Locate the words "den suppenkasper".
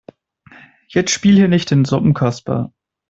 1.69-2.73